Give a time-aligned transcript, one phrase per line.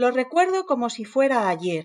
[0.00, 1.84] Lo recuerdo como si fuera ayer.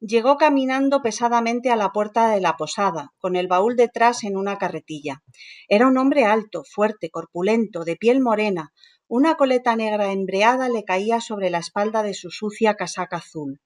[0.00, 4.56] Llegó caminando pesadamente a la puerta de la posada, con el baúl detrás en una
[4.56, 5.22] carretilla.
[5.68, 8.72] Era un hombre alto, fuerte, corpulento, de piel morena.
[9.06, 13.60] Una coleta negra embreada le caía sobre la espalda de su sucia casaca azul.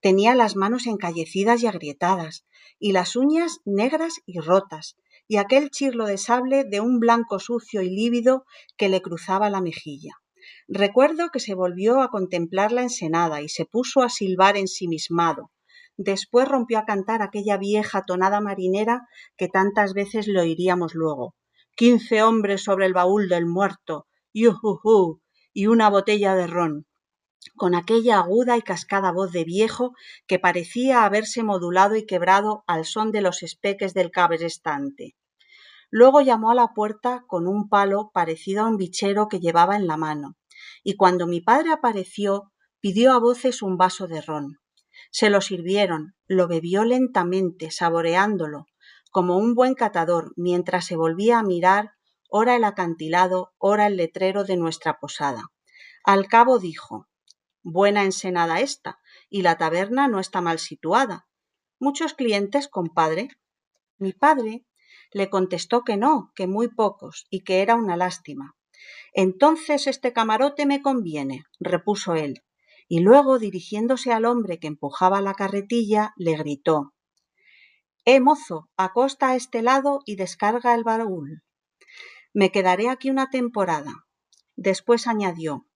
[0.00, 2.44] Tenía las manos encallecidas y agrietadas,
[2.80, 4.96] y las uñas negras y rotas,
[5.28, 8.44] y aquel chirlo de sable de un blanco sucio y lívido
[8.76, 10.14] que le cruzaba la mejilla.
[10.68, 15.50] Recuerdo que se volvió a contemplar la ensenada y se puso a silbar ensimismado,
[15.96, 21.36] Después rompió a cantar aquella vieja tonada marinera que tantas veces le oiríamos luego.
[21.76, 25.20] Quince hombres sobre el baúl del muerto, yujujú,
[25.52, 26.86] y una botella de ron,
[27.54, 29.92] con aquella aguda y cascada voz de viejo
[30.26, 35.14] que parecía haberse modulado y quebrado al son de los espeques del cabrestante.
[35.96, 39.86] Luego llamó a la puerta con un palo parecido a un bichero que llevaba en
[39.86, 40.36] la mano,
[40.82, 42.50] y cuando mi padre apareció
[42.80, 44.58] pidió a voces un vaso de ron.
[45.12, 48.66] Se lo sirvieron, lo bebió lentamente, saboreándolo,
[49.12, 51.92] como un buen catador, mientras se volvía a mirar
[52.28, 55.44] ora el acantilado, ora el letrero de nuestra posada.
[56.02, 57.06] Al cabo dijo
[57.62, 58.98] Buena ensenada esta,
[59.30, 61.28] y la taberna no está mal situada.
[61.78, 63.28] ¿Muchos clientes, compadre?
[63.96, 64.66] Mi padre
[65.12, 68.56] le contestó que no, que muy pocos, y que era una lástima.
[69.12, 72.42] Entonces este camarote me conviene, repuso él,
[72.88, 76.92] y luego, dirigiéndose al hombre que empujaba la carretilla, le gritó
[78.04, 81.42] Eh, mozo, acosta a este lado y descarga el baúl.
[82.34, 84.06] Me quedaré aquí una temporada.
[84.56, 85.66] Después añadió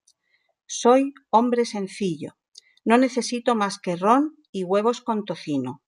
[0.67, 2.37] Soy hombre sencillo.
[2.85, 5.81] No necesito más que ron y huevos con tocino.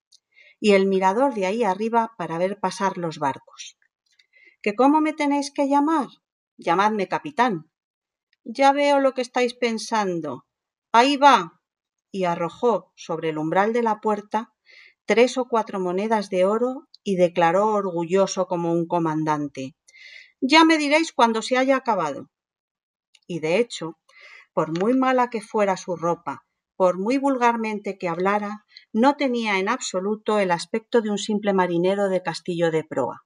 [0.61, 3.77] Y el mirador de ahí arriba para ver pasar los barcos.
[4.61, 6.07] ¿Que cómo me tenéis que llamar?
[6.55, 7.71] Llamadme capitán.
[8.43, 10.45] Ya veo lo que estáis pensando.
[10.93, 11.57] Ahí va.
[12.13, 14.53] y arrojó sobre el umbral de la puerta
[15.05, 19.75] tres o cuatro monedas de oro y declaró orgulloso como un comandante
[20.41, 22.29] Ya me diréis cuando se haya acabado.
[23.27, 23.97] Y de hecho,
[24.53, 26.45] por muy mala que fuera su ropa,
[26.81, 32.09] por muy vulgarmente que hablara, no tenía en absoluto el aspecto de un simple marinero
[32.09, 33.23] de castillo de proa.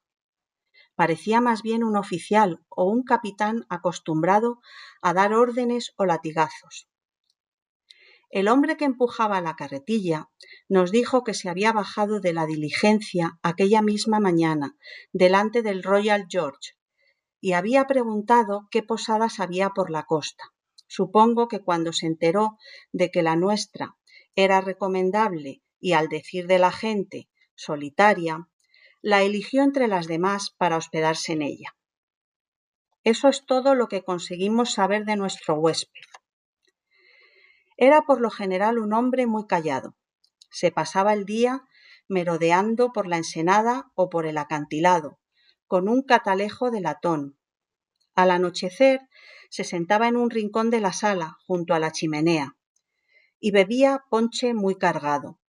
[0.93, 4.59] Parecía más bien un oficial o un capitán acostumbrado
[5.01, 6.89] a dar órdenes o latigazos.
[8.29, 10.27] El hombre que empujaba la carretilla
[10.67, 14.75] nos dijo que se había bajado de la diligencia aquella misma mañana
[15.13, 16.73] delante del Royal George
[17.39, 20.43] y había preguntado qué posadas había por la costa.
[20.87, 22.57] Supongo que cuando se enteró
[22.91, 23.97] de que la nuestra
[24.35, 28.47] era recomendable y al decir de la gente solitaria,
[29.01, 31.75] la eligió entre las demás para hospedarse en ella.
[33.03, 36.01] Eso es todo lo que conseguimos saber de nuestro huésped.
[37.77, 39.95] Era por lo general un hombre muy callado.
[40.49, 41.61] Se pasaba el día
[42.07, 45.19] merodeando por la ensenada o por el acantilado,
[45.67, 47.37] con un catalejo de latón.
[48.15, 49.01] Al anochecer
[49.55, 52.57] se sentaba en un rincón de la sala, junto a la chimenea,
[53.39, 55.39] y bebía ponche muy cargado.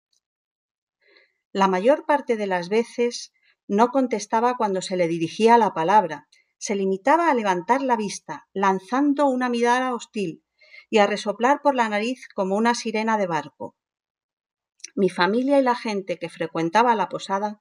[1.51, 3.33] La mayor parte de las veces
[3.67, 9.27] no contestaba cuando se le dirigía la palabra, se limitaba a levantar la vista, lanzando
[9.27, 10.45] una mirada hostil,
[10.89, 13.75] y a resoplar por la nariz como una sirena de barco.
[14.95, 17.61] Mi familia y la gente que frecuentaba la posada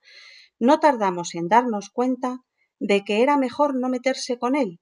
[0.60, 2.44] no tardamos en darnos cuenta
[2.78, 4.80] de que era mejor no meterse con él.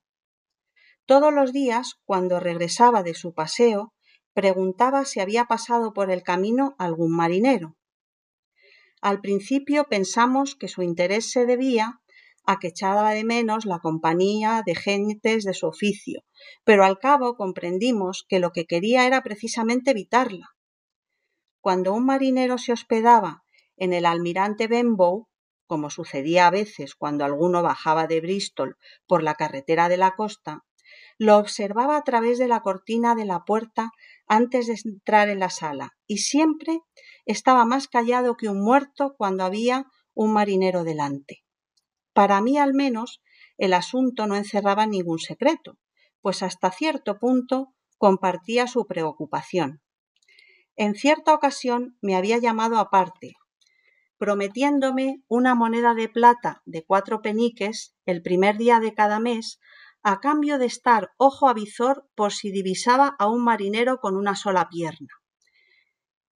[1.06, 3.94] Todos los días, cuando regresaba de su paseo,
[4.34, 7.75] preguntaba si había pasado por el camino algún marinero.
[9.02, 12.00] Al principio pensamos que su interés se debía
[12.46, 16.24] a que echaba de menos la compañía de gentes de su oficio,
[16.63, 20.56] pero al cabo comprendimos que lo que quería era precisamente evitarla.
[21.59, 23.44] Cuando un marinero se hospedaba
[23.75, 25.28] en el almirante Benbow,
[25.68, 30.63] como sucedía a veces cuando alguno bajaba de Bristol por la carretera de la costa,
[31.18, 33.92] lo observaba a través de la cortina de la puerta
[34.27, 36.81] antes de entrar en la sala, y siempre
[37.25, 41.44] estaba más callado que un muerto cuando había un marinero delante.
[42.13, 43.21] Para mí al menos
[43.57, 45.77] el asunto no encerraba ningún secreto,
[46.21, 49.81] pues hasta cierto punto compartía su preocupación.
[50.75, 53.33] En cierta ocasión me había llamado aparte,
[54.18, 59.59] prometiéndome una moneda de plata de cuatro peniques el primer día de cada mes
[60.04, 64.36] a cambio de estar ojo a visor por si divisaba a un marinero con una
[64.36, 65.10] sola pierna,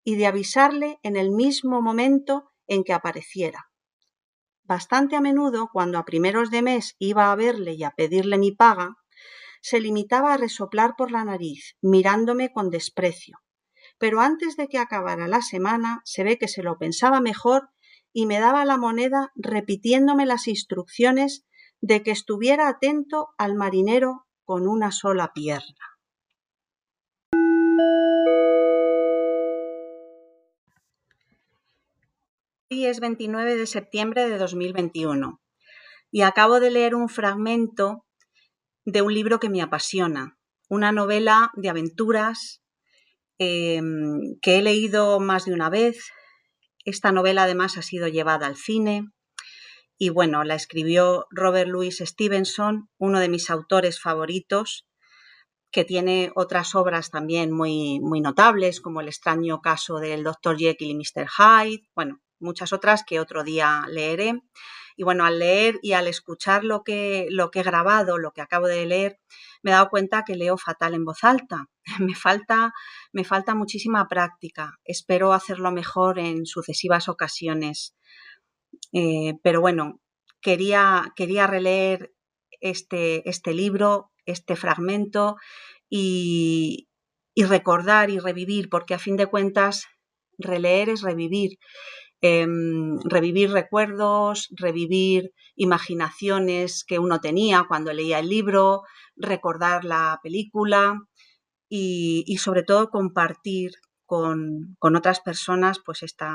[0.04, 3.72] y de avisarle en el mismo momento en que apareciera.
[4.64, 8.52] Bastante a menudo, cuando a primeros de mes iba a verle y a pedirle mi
[8.52, 8.96] paga,
[9.62, 13.40] se limitaba a resoplar por la nariz, mirándome con desprecio.
[13.98, 17.70] pero antes de que acabara la semana se ve que se lo pensaba mejor
[18.12, 21.46] y me daba la moneda repitiéndome las instrucciones
[21.88, 26.00] de que estuviera atento al marinero con una sola pierna.
[32.72, 35.40] Hoy es 29 de septiembre de 2021
[36.10, 38.04] y acabo de leer un fragmento
[38.86, 42.64] de un libro que me apasiona, una novela de aventuras
[43.38, 46.00] em, que he leído más de una vez.
[46.84, 49.12] Esta novela además ha sido llevada al cine
[49.98, 54.88] y bueno, la escribió Robert Louis Stevenson, uno de mis autores favoritos,
[55.72, 60.58] que tiene otras obras también muy, muy notables, como El extraño caso del Dr.
[60.58, 61.28] Jekyll y Mr.
[61.28, 64.42] Hyde, bueno, muchas otras que otro día leeré.
[64.98, 68.42] Y bueno, al leer y al escuchar lo que, lo que he grabado, lo que
[68.42, 69.20] acabo de leer,
[69.62, 71.66] me he dado cuenta que leo fatal en voz alta.
[72.00, 72.74] me, falta,
[73.12, 74.80] me falta muchísima práctica.
[74.86, 77.96] Espero hacerlo mejor en sucesivas ocasiones.
[78.94, 80.02] Eh, pero bueno,
[80.42, 82.14] quería, quería releer
[82.62, 85.36] este, este libro, este fragmento
[85.90, 86.88] y,
[87.34, 89.86] y recordar y revivir, porque a fin de cuentas
[90.38, 91.58] releer es revivir
[92.22, 98.82] Em, revivir recuerdos, revivir imaginaciones que uno tenía cuando leía el libro,
[99.16, 101.02] recordar la película
[101.70, 103.74] y, sobre todo compartir
[104.08, 106.34] con, otras personas pues esta,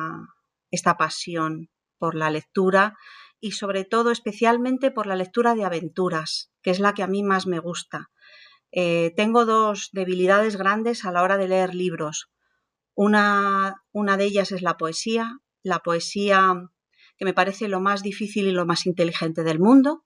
[0.70, 1.70] esta pasión
[2.00, 2.96] por la lectura
[3.38, 7.22] y sobre todo especialmente por la lectura de aventuras, que es la que a mí
[7.22, 8.10] más me gusta.
[8.72, 12.30] Eh, tengo dos debilidades grandes a la hora de leer libros.
[12.94, 16.70] Una, una, de ellas es la poesía la poesía
[17.16, 20.04] que me parece lo más difícil y lo más inteligente del mundo,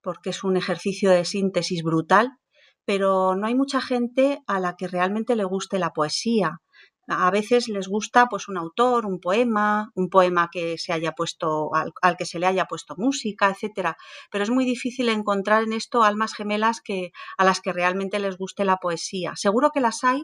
[0.00, 2.38] porque es un ejercicio de síntesis brutal,
[2.84, 6.60] pero no hay mucha gente a la que realmente le guste la poesía.
[7.08, 11.70] A veces les gusta pues un autor, un poema, un poema que se haya puesto
[11.74, 13.96] al, que se le haya puesto música, etcétera.
[14.30, 18.36] Pero es muy difícil encontrar en esto almas gemelas que a las que realmente les
[18.36, 19.34] guste la poesía.
[19.36, 20.22] Seguro que las hay,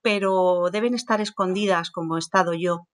[0.00, 2.86] pero deben estar escondidas como he estado yo.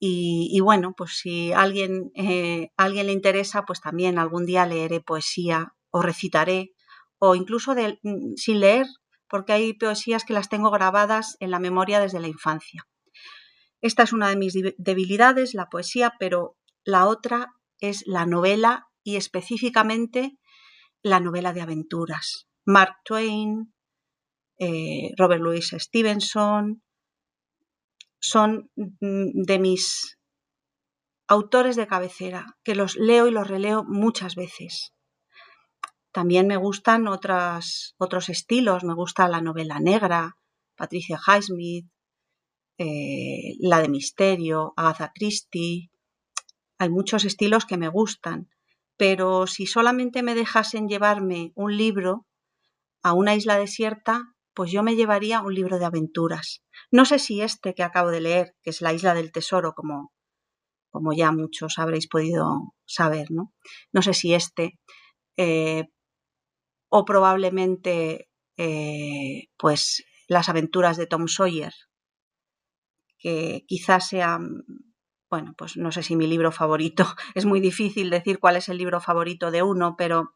[0.00, 5.74] Y, bueno, pues si alguien, eh, alguien le interesa, pues también algún día leeré poesía
[5.90, 6.70] o recitaré,
[7.18, 8.86] o incluso mm, sin leer,
[9.28, 12.86] porque hay poesías que las tengo grabadas en la memoria desde la infancia.
[13.80, 19.16] Esta es una de mis debilidades, la poesía, pero la otra es la novela y
[19.16, 20.38] específicamente
[21.02, 22.48] la novela de aventuras.
[22.64, 23.72] Mark Twain,
[24.58, 26.82] eh, Robert Louis Stevenson,
[28.20, 30.18] son mm, de mis
[31.28, 34.92] autores de cabecera, que los leo y los releo muchas veces.
[36.12, 40.36] También me gustan otras, otros estilos, me gusta la novela negra,
[40.76, 41.86] Patricia Highsmith,
[42.78, 45.90] eh, la de misterio, Agatha Christie.
[46.78, 48.48] Hay muchos estilos que me gustan,
[48.96, 52.26] pero si solamente me dejasen llevarme un libro
[53.02, 56.62] a una isla desierta, pues yo me llevaría un libro de aventuras.
[56.90, 60.12] No sé si este que acabo de leer, que es La isla del tesoro, como,
[60.90, 63.52] como ya muchos habréis podido saber, ¿no?
[63.92, 64.78] No sé si este,
[65.36, 65.84] eh,
[66.88, 71.72] o probablemente, eh, pues, Las aventuras de Tom Sawyer,
[73.18, 74.64] que quizás sean,
[75.30, 77.04] bueno, pues no sé si mi libro favorito,
[77.34, 80.34] es muy difícil decir cuál es el libro favorito de uno, pero,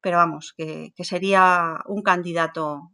[0.00, 2.92] pero vamos, que, que sería un candidato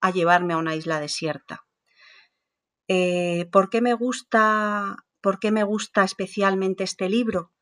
[0.00, 1.66] a llevarme a una isla desierta.
[2.88, 7.52] Eh, ¿por, qué me gusta, ¿Por qué me gusta especialmente este libro,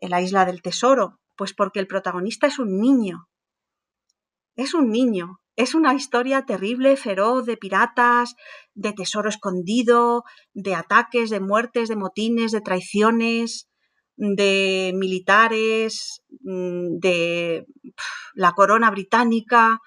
[0.00, 1.20] La isla del tesoro?
[1.36, 3.28] Pues porque el protagonista es un niño.
[4.56, 5.38] Es un niño.
[5.56, 8.34] Es una historia terrible, feroz, de piratas,
[8.74, 13.68] de tesoro escondido, de ataques, de muertes, de motines, de traiciones,
[14.16, 17.66] de militares, mm, de
[18.34, 19.78] la corona británica,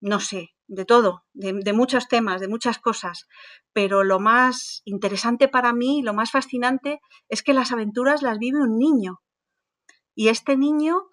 [0.00, 3.26] no sé, de todo, de, muchos temas, de muchas cosas,
[3.72, 8.60] pero lo más interesante para mí, lo más fascinante, es que las aventuras las vive
[8.60, 9.20] un niño.
[10.14, 11.08] Y este niño,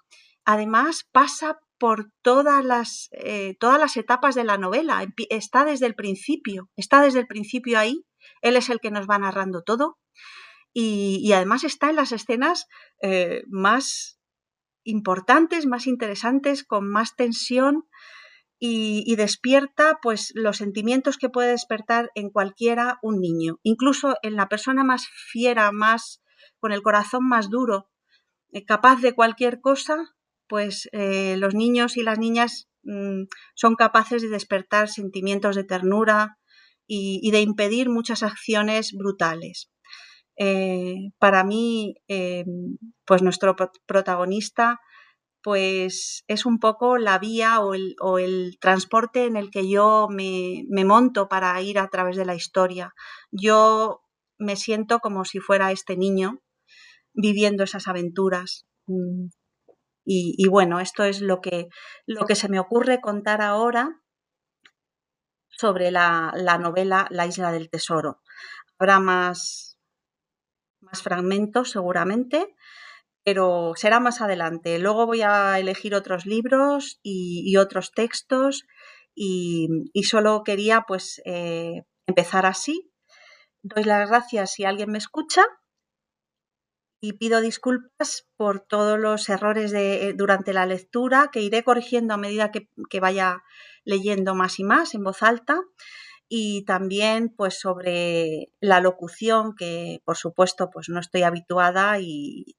[0.45, 5.95] además, pasa por todas las, eh, todas las etapas de la novela, está desde el
[5.95, 8.05] principio, está desde el principio ahí,
[8.41, 9.97] él es el que nos va narrando todo,
[10.73, 12.67] y, además está en las escenas
[13.01, 14.19] eh, más
[14.83, 17.87] importantes, más interesantes, con más tensión,
[18.59, 24.47] y, despierta pues los sentimientos que puede despertar en cualquiera un niño, incluso en la
[24.49, 26.21] persona más fiera, más
[26.59, 27.89] con el corazón más duro,
[28.51, 30.15] eh, capaz de cualquier cosa,
[30.47, 33.23] pues eh, los niños y las niñas mm,
[33.55, 36.37] son capaces de despertar sentimientos de ternura
[36.89, 39.69] y, de impedir muchas acciones brutales.
[40.37, 42.45] Eh, para mí, eh,
[43.05, 44.79] pues nuestro protagonista
[45.47, 47.73] pues es un poco la vía o
[48.17, 52.93] el, transporte en el que yo me, monto para ir a través de la historia.
[53.31, 54.01] Yo
[54.37, 56.41] me siento como si fuera este niño
[57.13, 58.65] viviendo esas aventuras.
[58.87, 59.27] Mm,
[60.09, 61.67] y, bueno, esto es lo que,
[62.05, 64.01] lo que se me ocurre contar ahora
[65.49, 68.21] sobre la, novela La isla del tesoro.
[68.79, 69.77] Habrá más,
[70.79, 72.55] más fragmentos seguramente,
[73.25, 74.79] pero será más adelante.
[74.79, 78.65] Luego voy a elegir otros libros y, otros textos
[79.13, 79.67] y,
[80.03, 82.93] solo quería pues eh, empezar así.
[83.61, 85.43] Doy las gracias si alguien me escucha
[86.99, 89.73] y pido disculpas por todos los errores
[90.15, 93.43] durante la lectura que iré corrigiendo a medida que, que, vaya
[93.85, 95.61] leyendo más y más en voz alta
[96.27, 102.57] y también pues sobre la locución que por supuesto pues no estoy habituada y,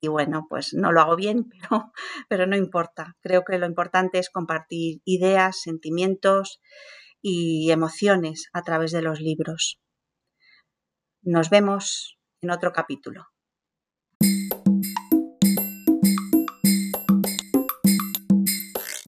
[0.00, 1.92] y bueno, pues no lo hago bien, pero,
[2.28, 3.16] pero no importa.
[3.20, 6.60] Creo que lo importante es compartir ideas, sentimientos
[7.20, 9.80] y emociones a través de los libros.
[11.22, 13.26] Nos vemos en otro capítulo.